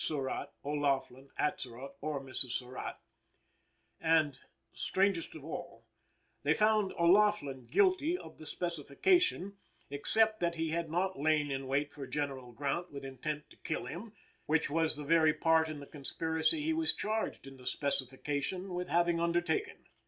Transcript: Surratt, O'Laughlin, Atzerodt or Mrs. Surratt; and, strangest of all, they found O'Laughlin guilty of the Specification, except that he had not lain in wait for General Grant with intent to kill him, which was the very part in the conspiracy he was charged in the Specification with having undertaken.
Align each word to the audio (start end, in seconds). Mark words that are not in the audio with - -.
Surratt, 0.03 0.49
O'Laughlin, 0.65 1.29
Atzerodt 1.37 1.93
or 2.01 2.19
Mrs. 2.19 2.53
Surratt; 2.53 2.95
and, 3.99 4.39
strangest 4.73 5.35
of 5.35 5.45
all, 5.45 5.85
they 6.41 6.55
found 6.55 6.91
O'Laughlin 6.93 7.67
guilty 7.67 8.17
of 8.17 8.39
the 8.39 8.47
Specification, 8.47 9.57
except 9.91 10.39
that 10.39 10.55
he 10.55 10.71
had 10.71 10.89
not 10.89 11.19
lain 11.19 11.51
in 11.51 11.67
wait 11.67 11.93
for 11.93 12.07
General 12.07 12.51
Grant 12.51 12.91
with 12.91 13.05
intent 13.05 13.47
to 13.51 13.57
kill 13.57 13.85
him, 13.85 14.13
which 14.47 14.71
was 14.71 14.97
the 14.97 15.05
very 15.05 15.35
part 15.35 15.69
in 15.69 15.79
the 15.79 15.85
conspiracy 15.85 16.63
he 16.63 16.73
was 16.73 16.95
charged 16.95 17.45
in 17.45 17.57
the 17.57 17.67
Specification 17.67 18.73
with 18.73 18.87
having 18.87 19.19
undertaken. 19.19 19.85